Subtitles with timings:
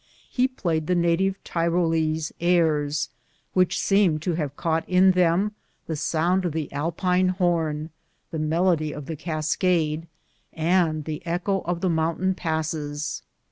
[0.31, 3.09] He played the native Tyrolese airs,
[3.53, 5.51] which seemed to have caught in them
[5.85, 7.91] the sound of the Alpine horn,
[8.31, 10.07] the melody of the cascade,
[10.53, 13.21] and the echo of the moun tain passes.